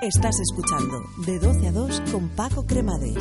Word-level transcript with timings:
Estás 0.00 0.38
escuchando 0.38 1.02
De 1.26 1.40
12 1.40 1.66
a 1.66 1.72
2 1.72 2.02
con 2.12 2.28
Paco 2.28 2.64
Cremades. 2.64 3.16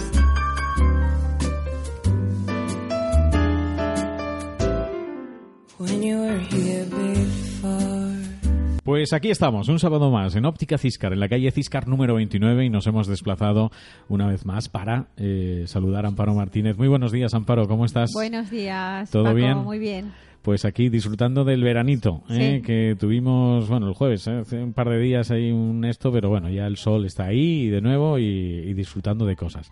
Pues 8.88 9.12
aquí 9.12 9.30
estamos, 9.30 9.68
un 9.68 9.80
sábado 9.80 10.10
más 10.12 10.34
en 10.38 10.46
Óptica 10.46 10.78
Ciscar, 10.78 11.12
en 11.12 11.20
la 11.20 11.28
calle 11.28 11.52
Ciscar 11.52 11.90
número 11.90 12.16
29 12.16 12.64
y 12.64 12.70
nos 12.70 12.88
hemos 12.88 13.06
desplazado 13.06 13.70
una 14.08 14.28
vez 14.28 14.46
más 14.46 14.70
para 14.70 15.08
eh, 15.18 15.66
saludar 15.68 16.06
a 16.06 16.08
Amparo 16.08 16.34
Martínez. 16.34 16.78
Muy 16.78 16.88
buenos 16.88 17.12
días, 17.12 17.34
Amparo, 17.34 17.68
¿cómo 17.68 17.84
estás? 17.84 18.12
Buenos 18.14 18.50
días. 18.50 19.12
¿Todo 19.12 19.26
Paco, 19.26 19.36
bien? 19.36 19.58
Muy 19.58 19.78
bien. 19.78 20.14
Pues 20.42 20.64
aquí 20.64 20.88
disfrutando 20.88 21.44
del 21.44 21.66
veranito, 21.66 22.24
¿eh? 22.30 22.60
Sí. 22.60 22.66
que 22.66 22.96
tuvimos, 22.98 23.68
bueno, 23.68 23.90
el 23.90 23.94
jueves, 23.94 24.26
¿eh? 24.28 24.38
hace 24.44 24.64
un 24.64 24.72
par 24.72 24.88
de 24.88 25.00
días 25.00 25.32
hay 25.32 25.52
un 25.52 25.84
esto, 25.84 26.10
pero 26.10 26.30
bueno, 26.30 26.50
ya 26.50 26.66
el 26.66 26.78
sol 26.78 27.06
está 27.06 27.26
ahí 27.26 27.68
de 27.68 27.82
nuevo 27.82 28.18
y, 28.18 28.24
y 28.24 28.74
disfrutando 28.74 29.26
de 29.26 29.36
cosas. 29.36 29.70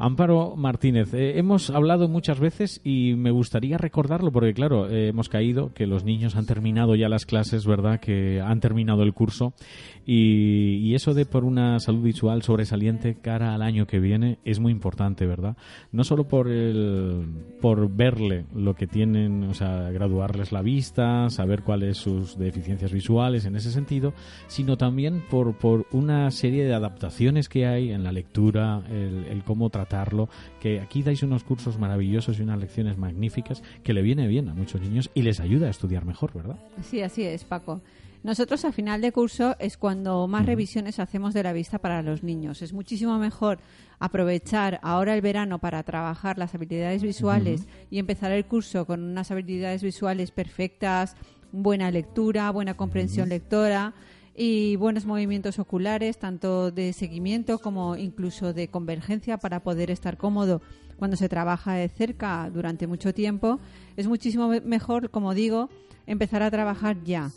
Amparo 0.00 0.54
Martínez, 0.54 1.12
eh, 1.12 1.38
hemos 1.38 1.70
hablado 1.70 2.08
muchas 2.08 2.38
veces 2.38 2.80
y 2.84 3.14
me 3.14 3.32
gustaría 3.32 3.78
recordarlo 3.78 4.30
porque, 4.30 4.54
claro, 4.54 4.88
eh, 4.88 5.08
hemos 5.08 5.28
caído 5.28 5.72
que 5.74 5.88
los 5.88 6.04
niños 6.04 6.36
han 6.36 6.46
terminado 6.46 6.94
ya 6.94 7.08
las 7.08 7.26
clases, 7.26 7.66
¿verdad? 7.66 7.98
Que 7.98 8.40
han 8.40 8.60
terminado 8.60 9.02
el 9.02 9.12
curso 9.12 9.54
y, 10.06 10.76
y 10.76 10.94
eso 10.94 11.14
de 11.14 11.26
por 11.26 11.44
una 11.44 11.80
salud 11.80 12.02
visual 12.02 12.42
sobresaliente 12.42 13.16
cara 13.20 13.54
al 13.54 13.62
año 13.62 13.86
que 13.88 13.98
viene 13.98 14.38
es 14.44 14.60
muy 14.60 14.70
importante, 14.70 15.26
¿verdad? 15.26 15.56
No 15.90 16.04
solo 16.04 16.28
por 16.28 16.48
el, 16.48 17.26
por 17.60 17.90
verle 17.90 18.46
lo 18.54 18.74
que 18.74 18.86
tienen, 18.86 19.42
o 19.44 19.54
sea, 19.54 19.90
graduarles 19.90 20.52
la 20.52 20.62
vista, 20.62 21.28
saber 21.28 21.64
cuáles 21.64 21.96
sus 21.96 22.38
deficiencias 22.38 22.92
visuales 22.92 23.46
en 23.46 23.56
ese 23.56 23.72
sentido, 23.72 24.14
sino 24.46 24.76
también 24.76 25.24
por, 25.28 25.56
por 25.58 25.86
una 25.90 26.30
serie 26.30 26.64
de 26.64 26.74
adaptaciones 26.74 27.48
que 27.48 27.66
hay 27.66 27.90
en 27.90 28.04
la 28.04 28.12
lectura, 28.12 28.82
el, 28.90 29.24
el 29.24 29.42
cómo 29.42 29.70
tratarlo, 29.88 30.28
que 30.60 30.80
aquí 30.80 31.02
dais 31.02 31.22
unos 31.22 31.42
cursos 31.42 31.78
maravillosos 31.78 32.38
y 32.38 32.42
unas 32.42 32.60
lecciones 32.60 32.98
magníficas 32.98 33.62
que 33.82 33.94
le 33.94 34.02
viene 34.02 34.28
bien 34.28 34.48
a 34.48 34.54
muchos 34.54 34.80
niños 34.80 35.10
y 35.14 35.22
les 35.22 35.40
ayuda 35.40 35.66
a 35.66 35.70
estudiar 35.70 36.04
mejor, 36.04 36.32
¿verdad? 36.34 36.56
Sí, 36.82 37.00
así 37.00 37.24
es, 37.24 37.44
Paco. 37.44 37.80
Nosotros 38.22 38.64
a 38.64 38.72
final 38.72 39.00
de 39.00 39.12
curso 39.12 39.54
es 39.60 39.76
cuando 39.76 40.26
más 40.26 40.44
revisiones 40.44 40.98
hacemos 40.98 41.34
de 41.34 41.44
la 41.44 41.52
vista 41.52 41.78
para 41.78 42.02
los 42.02 42.24
niños. 42.24 42.62
Es 42.62 42.72
muchísimo 42.72 43.16
mejor 43.18 43.58
aprovechar 44.00 44.80
ahora 44.82 45.14
el 45.14 45.22
verano 45.22 45.60
para 45.60 45.82
trabajar 45.84 46.36
las 46.36 46.54
habilidades 46.54 47.02
visuales 47.02 47.68
y 47.90 47.98
empezar 47.98 48.32
el 48.32 48.44
curso 48.44 48.86
con 48.86 49.04
unas 49.04 49.30
habilidades 49.30 49.84
visuales 49.84 50.32
perfectas, 50.32 51.16
buena 51.52 51.92
lectura, 51.92 52.50
buena 52.50 52.74
comprensión 52.74 53.28
lectora 53.28 53.94
y 54.40 54.76
buenos 54.76 55.04
movimientos 55.04 55.58
oculares, 55.58 56.16
tanto 56.16 56.70
de 56.70 56.92
seguimiento 56.92 57.58
como 57.58 57.96
incluso 57.96 58.52
de 58.52 58.68
convergencia 58.68 59.36
para 59.38 59.64
poder 59.64 59.90
estar 59.90 60.16
cómodo 60.16 60.62
cuando 60.96 61.16
se 61.16 61.28
trabaja 61.28 61.74
de 61.74 61.88
cerca 61.88 62.48
durante 62.54 62.86
mucho 62.86 63.12
tiempo. 63.12 63.58
Es 63.98 64.06
muchísimo 64.08 64.48
me- 64.48 64.60
mejor, 64.62 65.10
como 65.10 65.34
digo, 65.34 65.68
empezar 66.06 66.42
a 66.42 66.50
trabajar 66.50 66.96
ya 67.04 67.30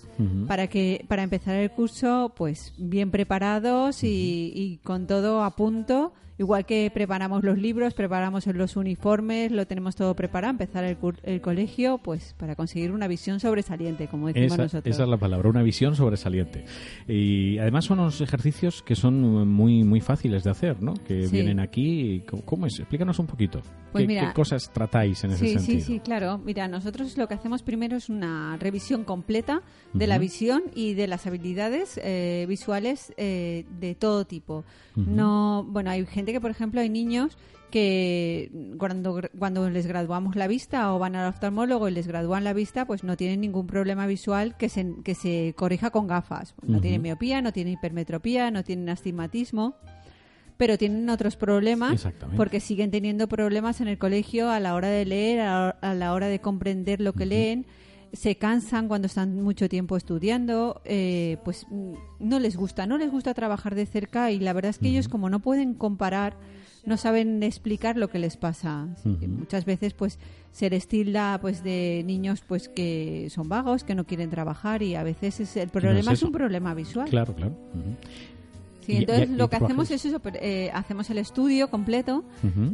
para 0.47 0.67
que 0.67 1.03
para 1.09 1.23
empezar 1.23 1.55
el 1.57 1.71
curso 1.71 2.31
pues 2.37 2.73
bien 2.77 3.11
preparados 3.11 4.03
y, 4.05 4.53
y 4.55 4.77
con 4.77 5.07
todo 5.07 5.43
a 5.43 5.55
punto 5.57 6.13
igual 6.37 6.65
que 6.65 6.89
preparamos 6.91 7.43
los 7.43 7.57
libros 7.57 7.93
preparamos 7.93 8.47
los 8.47 8.75
uniformes 8.75 9.51
lo 9.51 9.67
tenemos 9.67 9.95
todo 9.95 10.15
preparado 10.15 10.51
empezar 10.51 10.83
el, 10.85 10.97
el 11.23 11.39
colegio 11.41 11.99
pues 11.99 12.33
para 12.39 12.55
conseguir 12.55 12.91
una 12.93 13.07
visión 13.07 13.39
sobresaliente 13.39 14.07
como 14.07 14.27
decimos 14.27 14.53
Esa, 14.53 14.63
nosotros 14.63 14.95
esa 14.95 15.03
es 15.03 15.09
la 15.09 15.17
palabra, 15.17 15.49
una 15.49 15.61
visión 15.63 15.95
sobresaliente. 15.95 16.63
Y 17.07 17.57
además 17.59 17.85
son 17.85 17.99
unos 17.99 18.21
ejercicios 18.21 18.81
que 18.81 18.95
son 18.95 19.47
muy 19.47 19.83
muy 19.83 19.99
fáciles 20.01 20.43
de 20.43 20.49
hacer, 20.49 20.81
¿no? 20.81 20.93
Que 20.95 21.27
Sí. 21.27 21.31
vienen 21.33 21.59
aquí. 21.59 22.23
¿Cómo, 22.29 22.43
cómo 22.43 22.65
es? 22.65 22.79
Explícanos 22.79 23.19
un 23.19 23.27
poquito. 23.27 23.61
Pues 23.91 24.03
¿Qué, 24.03 24.07
mira, 24.07 24.27
qué 24.29 24.33
cosas 24.33 24.71
tratáis 24.73 25.23
en 25.23 25.31
ese 25.31 25.45
Sí, 25.45 25.53
sentido? 25.59 25.79
sí, 25.79 25.85
sí, 25.93 25.99
claro. 25.99 26.39
Mira, 26.51 26.67
nosotros 26.67 27.17
lo 27.17 27.29
que 27.29 27.33
hacemos 27.33 27.63
primero 27.63 27.95
es 27.95 28.09
una 28.09 28.57
revisión 28.59 29.05
completa 29.05 29.61
de 29.93 30.05
la 30.05 30.17
visión 30.17 30.63
y 30.75 30.95
de 30.95 31.07
las 31.07 31.25
habilidades 31.25 31.97
eh, 32.03 32.45
visuales 32.45 33.13
eh, 33.15 33.63
de 33.79 33.95
todo 33.95 34.25
tipo. 34.25 34.65
No, 34.97 35.65
bueno, 35.65 35.91
hay 35.91 36.05
gente 36.05 36.33
que, 36.33 36.41
por 36.41 36.51
ejemplo, 36.51 36.81
hay 36.81 36.89
niños 36.89 37.37
que 37.71 38.51
cuando, 38.77 39.21
cuando 39.39 39.69
les 39.69 39.87
graduamos 39.87 40.35
la 40.35 40.47
vista 40.49 40.93
o 40.93 40.99
van 40.99 41.15
al 41.15 41.29
oftalmólogo 41.29 41.87
y 41.87 41.91
les 41.93 42.05
gradúan 42.05 42.43
la 42.43 42.51
vista, 42.51 42.83
pues 42.85 43.05
no 43.05 43.15
tienen 43.15 43.39
ningún 43.39 43.65
problema 43.65 44.05
visual 44.05 44.57
que 44.57 44.67
se, 44.67 44.93
que 45.05 45.15
se 45.15 45.53
corrija 45.55 45.89
con 45.89 46.05
gafas. 46.05 46.53
No 46.63 46.73
Ujú. 46.73 46.81
tienen 46.81 47.01
miopía, 47.01 47.41
no 47.41 47.53
tienen 47.53 47.75
hipermetropía, 47.75 48.51
no 48.51 48.65
tienen 48.65 48.89
astigmatismo, 48.89 49.77
pero 50.61 50.77
tienen 50.77 51.09
otros 51.09 51.37
problemas 51.37 52.07
porque 52.37 52.59
siguen 52.59 52.91
teniendo 52.91 53.27
problemas 53.27 53.81
en 53.81 53.87
el 53.87 53.97
colegio 53.97 54.51
a 54.51 54.59
la 54.59 54.75
hora 54.75 54.89
de 54.89 55.05
leer, 55.05 55.39
a, 55.39 55.75
la 55.95 56.13
hora 56.13 56.27
de 56.27 56.37
comprender 56.37 57.01
lo 57.01 57.13
que 57.13 57.25
leen. 57.25 57.65
Se 58.13 58.35
cansan 58.35 58.87
cuando 58.87 59.07
están 59.07 59.41
mucho 59.41 59.67
tiempo 59.67 59.97
estudiando, 59.97 60.79
eh, 60.85 61.37
pues 61.43 61.65
mm, 61.67 61.93
no 62.19 62.37
les 62.37 62.57
gusta, 62.57 62.85
no 62.85 62.99
les 62.99 63.09
gusta 63.09 63.33
trabajar 63.33 63.73
de 63.73 63.87
cerca 63.87 64.29
y 64.29 64.39
la 64.39 64.53
verdad 64.53 64.69
es 64.69 64.77
que 64.77 64.89
ellos 64.89 65.07
como 65.07 65.31
no 65.31 65.39
pueden 65.39 65.73
comparar, 65.73 66.37
no 66.85 66.95
saben 66.95 67.41
explicar 67.41 67.97
lo 67.97 68.09
que 68.09 68.19
les 68.19 68.37
pasa. 68.37 68.87
Muchas 69.03 69.65
veces 69.65 69.95
pues 69.95 70.19
se 70.51 70.69
les 70.69 70.87
tilda 70.87 71.39
pues 71.41 71.63
de 71.63 72.03
niños 72.05 72.43
pues 72.47 72.69
que 72.69 73.29
son 73.31 73.49
vagos, 73.49 73.83
que 73.83 73.95
no 73.95 74.05
quieren 74.05 74.29
trabajar 74.29 74.83
y 74.83 74.93
a 74.93 75.01
veces 75.01 75.39
es, 75.39 75.57
el 75.57 75.69
problema 75.69 76.11
es, 76.11 76.21
un 76.21 76.31
problema 76.31 76.75
visual. 76.75 77.09
Claro, 77.09 77.33
claro. 77.33 77.55
Sí, 78.91 78.97
Y- 78.97 78.99
entonces 79.01 79.29
y- 79.29 79.33
y 79.33 79.35
lo 79.35 79.49
que 79.49 79.55
hacemos 79.65 79.91
es 79.91 80.05
eso, 80.05 80.21
eh, 80.41 80.71
hacemos 80.73 81.09
el 81.09 81.17
estudio 81.17 81.69
completo 81.69 82.23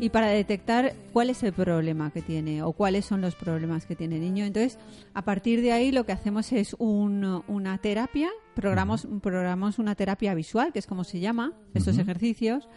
y 0.02 0.10
para 0.10 0.28
detectar 0.28 0.94
cuál 1.14 1.30
es 1.30 1.44
el 1.44 1.54
problema 1.54 2.12
que 2.12 2.22
tiene 2.22 2.62
o 2.64 2.72
cuáles 2.74 3.06
son 3.06 3.22
los 3.22 3.36
problemas 3.36 3.86
que 3.86 3.96
tiene 3.96 4.16
el 4.16 4.22
niño. 4.22 4.46
Entonces, 4.46 4.78
a 5.14 5.24
partir 5.24 5.62
de 5.62 5.72
ahí 5.72 5.92
lo 5.92 6.06
que 6.06 6.12
hacemos 6.12 6.52
es 6.52 6.76
un- 6.80 7.44
una 7.48 7.78
terapia, 7.78 8.30
programamos, 8.56 9.08
programamos 9.22 9.80
una 9.80 9.96
terapia 9.96 10.34
visual, 10.34 10.72
que 10.74 10.80
es 10.80 10.88
como 10.88 11.04
se 11.04 11.20
llama, 11.20 11.54
estos 11.74 11.98
ejercicios. 11.98 12.68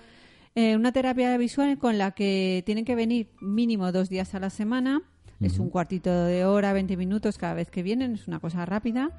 Eh, 0.56 0.75
una 0.75 0.91
terapia 0.93 1.37
visual 1.39 1.79
con 1.79 1.97
la 1.97 2.11
que 2.11 2.62
tienen 2.67 2.84
que 2.84 2.97
venir 2.97 3.29
mínimo 3.41 3.93
dos 3.93 4.09
días 4.09 4.34
a 4.34 4.41
la 4.41 4.50
semana. 4.50 5.00
Es 5.41 5.59
un 5.59 5.71
cuartito 5.71 6.25
de 6.27 6.45
hora, 6.45 6.73
20 6.73 6.97
minutos 6.97 7.39
cada 7.39 7.55
vez 7.55 7.71
que 7.71 7.83
vienen, 7.83 8.12
es 8.15 8.28
una 8.28 8.41
cosa 8.41 8.67
rápida 8.67 9.11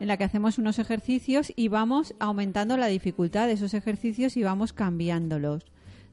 en 0.00 0.08
la 0.08 0.16
que 0.16 0.24
hacemos 0.24 0.58
unos 0.58 0.78
ejercicios 0.78 1.52
y 1.54 1.68
vamos 1.68 2.14
aumentando 2.18 2.76
la 2.78 2.86
dificultad 2.86 3.46
de 3.46 3.52
esos 3.54 3.74
ejercicios 3.74 4.36
y 4.36 4.42
vamos 4.42 4.72
cambiándolos. 4.72 5.64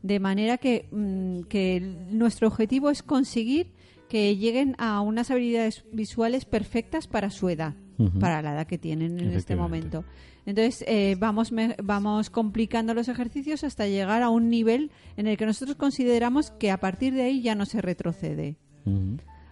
De 0.04 0.20
manera 0.20 0.58
que, 0.58 0.88
mm, 0.92 1.42
que 1.50 1.80
nuestro 2.12 2.48
objetivo 2.50 2.90
es 2.90 3.02
conseguir 3.04 3.72
que 4.10 4.38
lleguen 4.38 4.76
a 4.78 5.02
unas 5.02 5.32
habilidades 5.32 5.84
visuales 5.92 6.46
perfectas 6.46 7.08
para 7.08 7.30
su 7.30 7.50
edad, 7.50 7.74
para 8.20 8.42
la 8.42 8.54
edad 8.54 8.68
que 8.68 8.78
tienen 8.78 9.20
en 9.20 9.32
este 9.38 9.56
momento. 9.64 10.04
Entonces, 10.46 10.86
eh, 10.88 11.16
vamos, 11.20 11.52
me- 11.52 11.76
vamos 11.84 12.30
complicando 12.30 12.94
los 12.94 13.08
ejercicios 13.10 13.64
hasta 13.64 13.88
llegar 13.88 14.22
a 14.24 14.30
un 14.30 14.50
nivel 14.50 14.92
en 15.18 15.28
el 15.28 15.36
que 15.36 15.46
nosotros 15.46 15.76
consideramos 15.78 16.52
que 16.52 16.70
a 16.72 16.78
partir 16.80 17.14
de 17.16 17.24
ahí 17.24 17.42
ya 17.42 17.56
no 17.56 17.66
se 17.66 17.82
retrocede. 17.82 18.56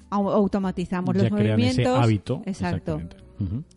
Automatizamos 0.09 1.15
Ya 1.15 1.23
los 1.23 1.31
crean 1.31 1.59
ese 1.59 1.67
movimientos. 1.81 2.03
hábito. 2.03 2.41
Exacto. 2.45 3.01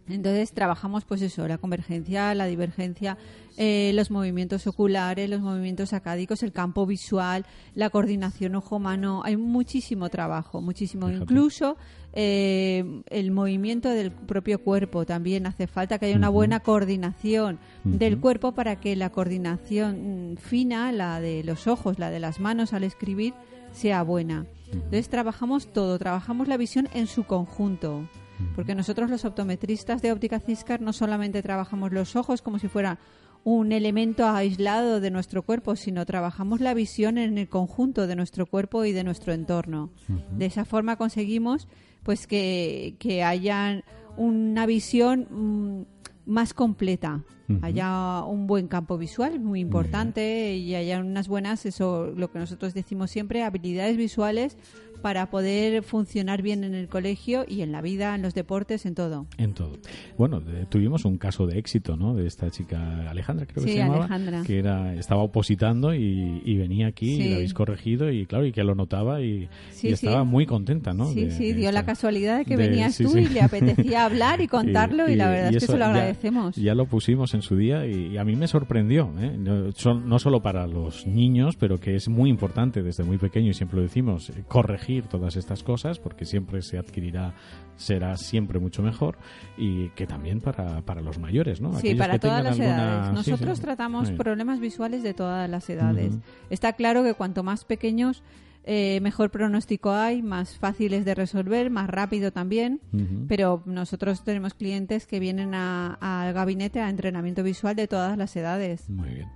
Entonces 0.08 0.52
trabajamos 0.52 1.04
pues 1.04 1.22
eso, 1.22 1.46
la 1.48 1.58
convergencia, 1.58 2.34
la 2.34 2.46
divergencia, 2.46 3.18
eh, 3.56 3.90
los 3.94 4.10
movimientos 4.10 4.66
oculares, 4.66 5.28
los 5.28 5.40
movimientos 5.40 5.92
acádicos, 5.92 6.42
el 6.42 6.52
campo 6.52 6.86
visual, 6.86 7.44
la 7.74 7.90
coordinación 7.90 8.54
ojo-mano. 8.54 9.22
Hay 9.24 9.36
muchísimo 9.36 10.08
trabajo, 10.08 10.60
muchísimo. 10.60 11.08
Fíjate. 11.08 11.24
Incluso 11.24 11.76
eh, 12.12 13.02
el 13.10 13.30
movimiento 13.32 13.88
del 13.88 14.12
propio 14.12 14.62
cuerpo 14.62 15.04
también 15.04 15.46
hace 15.46 15.66
falta 15.66 15.98
que 15.98 16.06
haya 16.06 16.16
una 16.16 16.28
buena 16.28 16.60
coordinación 16.60 17.58
del 17.84 18.18
cuerpo 18.18 18.52
para 18.52 18.80
que 18.80 18.96
la 18.96 19.10
coordinación 19.10 20.32
mm, 20.32 20.36
fina, 20.36 20.92
la 20.92 21.20
de 21.20 21.42
los 21.42 21.66
ojos, 21.66 21.98
la 21.98 22.10
de 22.10 22.20
las 22.20 22.40
manos 22.40 22.72
al 22.72 22.84
escribir, 22.84 23.34
sea 23.72 24.02
buena. 24.02 24.46
Entonces 24.72 25.08
trabajamos 25.08 25.72
todo, 25.72 25.98
trabajamos 25.98 26.48
la 26.48 26.56
visión 26.56 26.88
en 26.94 27.06
su 27.06 27.24
conjunto. 27.24 28.08
Porque 28.54 28.74
nosotros 28.74 29.10
los 29.10 29.24
optometristas 29.24 30.02
de 30.02 30.12
óptica 30.12 30.40
Ciscar 30.40 30.80
no 30.80 30.92
solamente 30.92 31.42
trabajamos 31.42 31.92
los 31.92 32.16
ojos 32.16 32.42
como 32.42 32.58
si 32.58 32.68
fuera 32.68 32.98
un 33.44 33.72
elemento 33.72 34.28
aislado 34.28 35.00
de 35.00 35.10
nuestro 35.10 35.42
cuerpo, 35.42 35.76
sino 35.76 36.04
trabajamos 36.04 36.60
la 36.60 36.74
visión 36.74 37.18
en 37.18 37.38
el 37.38 37.48
conjunto 37.48 38.06
de 38.06 38.16
nuestro 38.16 38.46
cuerpo 38.46 38.84
y 38.84 38.92
de 38.92 39.04
nuestro 39.04 39.32
entorno. 39.32 39.90
De 40.36 40.46
esa 40.46 40.64
forma 40.64 40.96
conseguimos 40.96 41.68
pues 42.02 42.26
que, 42.26 42.96
que 42.98 43.22
haya 43.22 43.82
una 44.16 44.66
visión 44.66 45.26
mm, 45.30 45.82
más 46.28 46.52
completa, 46.52 47.24
haya 47.62 48.22
un 48.24 48.46
buen 48.46 48.68
campo 48.68 48.98
visual 48.98 49.40
muy 49.40 49.60
importante 49.60 50.54
y 50.54 50.74
haya 50.74 51.00
unas 51.00 51.28
buenas, 51.28 51.64
eso 51.64 52.12
lo 52.14 52.30
que 52.30 52.38
nosotros 52.38 52.74
decimos 52.74 53.10
siempre, 53.10 53.42
habilidades 53.42 53.96
visuales 53.96 54.58
para 55.02 55.30
poder 55.30 55.82
funcionar 55.82 56.42
bien 56.42 56.64
en 56.64 56.74
el 56.74 56.88
colegio 56.88 57.44
y 57.46 57.62
en 57.62 57.72
la 57.72 57.80
vida, 57.80 58.14
en 58.14 58.22
los 58.22 58.34
deportes, 58.34 58.86
en 58.86 58.94
todo. 58.94 59.26
En 59.38 59.54
todo. 59.54 59.78
Bueno, 60.16 60.40
de- 60.40 60.66
tuvimos 60.66 61.04
un 61.04 61.18
caso 61.18 61.46
de 61.46 61.58
éxito, 61.58 61.96
¿no? 61.96 62.14
De 62.14 62.26
esta 62.26 62.50
chica 62.50 63.08
Alejandra, 63.10 63.46
creo 63.46 63.64
que 63.64 63.70
se 63.72 63.76
llamaba, 63.78 64.00
Alejandra. 64.04 64.42
que 64.44 64.58
era 64.58 64.94
estaba 64.94 65.22
opositando 65.22 65.94
y, 65.94 66.42
y 66.44 66.56
venía 66.56 66.88
aquí 66.88 67.14
y 67.22 67.28
la 67.30 67.36
habéis 67.36 67.54
corregido 67.54 68.10
y 68.10 68.26
claro, 68.26 68.46
y 68.46 68.52
que 68.52 68.64
lo 68.64 68.74
notaba 68.74 69.20
y, 69.22 69.48
Sí, 69.70 69.88
y 69.88 69.92
estaba 69.92 70.24
muy 70.24 70.46
contenta, 70.46 70.92
¿no? 70.92 71.06
Sí, 71.12 71.24
De- 71.26 71.30
sí, 71.30 71.52
dio 71.52 71.70
la 71.72 71.84
casualidad 71.84 72.38
de 72.38 72.44
que 72.44 72.56
de- 72.56 72.68
venías 72.68 72.96
tú 72.98 73.16
y 73.16 73.28
le 73.28 73.40
apetecía 73.40 74.04
hablar 74.04 74.40
y 74.40 74.48
contarlo 74.48 75.08
y, 75.08 75.14
la 75.16 75.28
verdad 75.30 75.46
es 75.46 75.50
que 75.52 75.64
eso 75.64 75.72
se 75.72 75.78
lo 75.78 75.84
agradecemos. 75.86 76.56
Ya, 76.56 76.74
lo 76.74 76.86
pusimos 76.86 77.34
en 77.34 77.42
su 77.42 77.56
día 77.56 77.86
y, 77.86 78.16
a 78.18 78.24
mí 78.24 78.36
me 78.36 78.48
sorprendió, 78.48 79.10
¿eh? 79.20 79.36
no, 79.38 79.72
son- 79.72 80.08
no 80.08 80.18
solo 80.18 80.40
para 80.42 80.66
los 80.66 81.06
niños, 81.06 81.56
pero 81.56 81.78
que 81.78 81.94
es 81.94 82.08
muy 82.08 82.30
importante 82.30 82.82
desde 82.82 83.04
muy 83.04 83.18
pequeño 83.18 83.50
y 83.50 83.54
siempre 83.54 83.76
lo 83.76 83.82
decimos, 83.82 84.30
eh, 84.30 84.44
corregir 84.88 85.06
todas 85.08 85.36
estas 85.36 85.62
cosas 85.62 85.98
porque 85.98 86.24
siempre 86.24 86.62
se 86.62 86.78
adquirirá, 86.78 87.34
será 87.76 88.16
siempre 88.16 88.58
mucho 88.58 88.82
mejor 88.82 89.18
y 89.58 89.90
que 89.90 90.06
también 90.06 90.40
para, 90.40 90.80
para 90.82 91.00
los 91.02 91.18
mayores, 91.18 91.60
¿no? 91.60 91.72
Sí, 91.72 91.78
Aquellos 91.78 91.98
para 91.98 92.12
que 92.14 92.18
todas 92.20 92.42
las 92.44 92.52
alguna- 92.60 92.74
edades. 92.76 93.12
Nosotros 93.14 93.58
sí. 93.58 93.62
tratamos 93.64 94.08
Sí. 94.08 94.14
problemas 94.14 94.60
visuales 94.60 95.02
de 95.02 95.12
todas 95.14 95.48
las 95.50 95.68
edades. 95.68 96.14
Está 96.50 96.72
claro 96.72 97.02
que 97.04 97.12
cuanto 97.14 97.42
más 97.42 97.64
pequeños, 97.64 98.22
eh, 98.64 99.00
mejor 99.02 99.30
pronóstico 99.30 99.92
hay, 99.92 100.22
más 100.22 100.56
fáciles 100.58 101.04
de 101.04 101.14
resolver, 101.14 101.70
más 101.70 101.88
rápido 101.88 102.32
también. 102.32 102.80
Pero 103.28 103.62
nosotros 103.66 104.24
tenemos 104.24 104.54
clientes 104.54 105.06
que 105.06 105.20
vienen 105.20 105.54
a- 105.54 105.98
al 106.00 106.32
gabinete 106.32 106.80
a 106.80 106.88
entrenamiento 106.88 107.42
visual 107.42 107.76
de 107.76 107.88
todas 107.88 108.16
las 108.16 108.34
edades. 108.36 108.88
Muy 108.88 109.10
bien. 109.10 109.28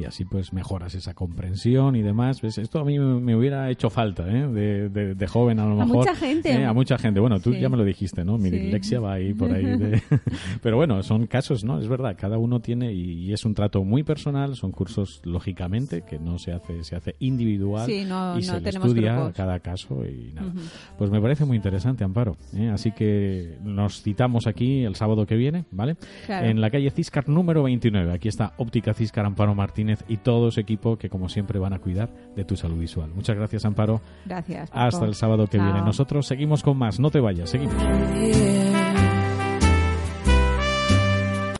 Y 0.00 0.04
así 0.04 0.24
pues 0.24 0.52
mejoras 0.52 0.94
esa 0.94 1.12
comprensión 1.12 1.96
y 1.96 2.02
demás. 2.02 2.40
¿Ves? 2.40 2.56
Esto 2.58 2.78
a 2.78 2.84
mí 2.84 2.98
me, 3.00 3.34
hubiera 3.34 3.68
hecho 3.68 3.90
falta, 3.90 4.28
¿eh? 4.28 4.46
De, 4.46 4.88
de- 4.88 5.14
de 5.16 5.26
joven 5.26 5.58
a 5.58 5.64
lo 5.66 5.72
A 5.72 5.84
mejor. 5.84 5.96
mucha 5.96 6.14
gente. 6.14 6.52
¿eh? 6.52 6.64
A 6.64 6.72
mucha 6.72 6.96
gente. 6.98 7.18
Bueno, 7.18 7.40
tú 7.40 7.52
Sí. 7.52 7.58
ya 7.58 7.68
me 7.68 7.76
lo 7.76 7.84
dijiste, 7.84 8.24
¿no? 8.24 8.38
Mi 8.38 8.48
Sí. 8.48 8.58
dislexia 8.58 9.00
va 9.00 9.14
ahí 9.14 9.34
por 9.34 9.50
ahí. 9.52 9.64
de- 9.64 10.00
Pero 10.62 10.76
bueno, 10.76 11.02
son 11.02 11.26
casos, 11.26 11.64
¿no? 11.64 11.80
Es 11.80 11.88
verdad, 11.88 12.16
cada 12.16 12.38
uno 12.38 12.60
tiene 12.60 12.92
y, 12.92 13.32
es 13.32 13.44
un 13.44 13.54
trato 13.54 13.82
muy 13.82 14.04
personal. 14.04 14.54
Son 14.54 14.70
cursos, 14.70 15.20
lógicamente, 15.24 16.02
que 16.02 16.18
no 16.20 16.38
se 16.38 16.52
hace, 16.52 16.84
se 16.84 16.94
hace 16.94 17.16
individual 17.18 17.86
Sí, 17.86 18.04
no- 18.04 18.34
y 18.38 18.42
no 18.46 18.54
se 18.54 18.60
le 18.60 18.68
estudia 18.70 19.14
grupos. 19.14 19.34
cada 19.34 19.58
caso 19.58 20.04
y 20.06 20.32
nada. 20.32 20.52
Pues 20.96 21.10
me 21.10 21.20
parece 21.20 21.44
muy 21.44 21.56
interesante, 21.56 22.04
Amparo. 22.04 22.36
¿eh? 22.56 22.68
Así 22.68 22.92
que 22.92 23.58
nos 23.64 24.00
citamos 24.02 24.46
aquí 24.46 24.84
el 24.84 24.94
sábado 24.94 25.26
que 25.26 25.34
viene, 25.34 25.64
¿vale? 25.72 25.96
Claro. 26.26 26.46
En 26.46 26.60
la 26.60 26.70
calle 26.70 26.88
Ciscar 26.92 27.28
número 27.28 27.64
29. 27.64 28.12
Aquí 28.12 28.28
está 28.28 28.52
Óptica 28.58 28.94
Ciscar 28.94 29.26
Amparo 29.26 29.54
Martínez 29.88 30.04
y 30.08 30.18
todo 30.18 30.50
su 30.50 30.60
equipo 30.60 30.96
que 30.96 31.08
como 31.08 31.28
siempre 31.28 31.58
van 31.58 31.72
a 31.72 31.78
cuidar 31.78 32.10
de 32.34 32.44
tu 32.44 32.56
salud 32.56 32.78
visual. 32.78 33.10
Muchas 33.14 33.36
gracias 33.36 33.64
Amparo. 33.64 34.00
Gracias. 34.26 34.70
Paco. 34.70 34.80
Hasta 34.80 35.04
el 35.06 35.14
sábado 35.14 35.46
que 35.46 35.58
Chao. 35.58 35.66
viene. 35.66 35.82
Nosotros 35.84 36.26
seguimos 36.26 36.62
con 36.62 36.76
más. 36.76 37.00
No 37.00 37.10
te 37.10 37.20
vayas, 37.20 37.50
seguimos. 37.50 37.74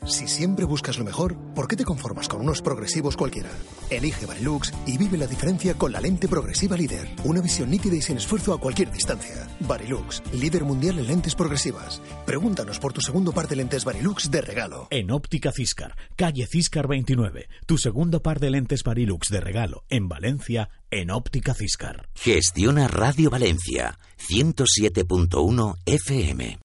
Si 0.08 0.26
siempre 0.26 0.64
buscas 0.64 0.96
lo 0.96 1.04
mejor, 1.04 1.36
¿por 1.54 1.68
qué 1.68 1.76
te 1.76 1.84
conformas 1.84 2.28
con 2.28 2.40
unos 2.40 2.62
progresivos 2.62 3.14
cualquiera? 3.14 3.50
Elige 3.90 4.24
Varilux 4.24 4.72
y 4.86 4.96
vive 4.96 5.18
la 5.18 5.26
diferencia 5.26 5.74
con 5.74 5.92
la 5.92 6.00
lente 6.00 6.28
progresiva 6.28 6.78
líder. 6.78 7.14
Una 7.24 7.42
visión 7.42 7.68
nítida 7.68 7.94
y 7.94 8.00
sin 8.00 8.16
esfuerzo 8.16 8.54
a 8.54 8.60
cualquier 8.60 8.90
distancia. 8.90 9.46
Varilux, 9.60 10.22
líder 10.32 10.64
mundial 10.64 10.98
en 10.98 11.08
lentes 11.08 11.34
progresivas. 11.34 12.00
Pregúntanos 12.24 12.78
por 12.78 12.94
tu 12.94 13.02
segundo 13.02 13.32
par 13.32 13.48
de 13.48 13.56
lentes 13.56 13.84
Varilux 13.84 14.30
de 14.30 14.40
regalo. 14.40 14.88
En 14.90 15.10
Óptica 15.10 15.52
Ciscar, 15.52 15.94
calle 16.16 16.46
Ciscar 16.46 16.88
29, 16.88 17.46
tu 17.66 17.76
segundo 17.76 18.22
par 18.22 18.40
de 18.40 18.48
lentes 18.48 18.82
Varilux 18.84 19.28
de 19.28 19.40
regalo 19.40 19.84
en 19.90 20.08
Valencia, 20.08 20.70
en 20.90 21.10
Óptica 21.10 21.52
Ciscar. 21.52 22.08
Gestiona 22.14 22.88
Radio 22.88 23.28
Valencia 23.28 23.98
107.1 24.26 25.76
FM. 25.84 26.58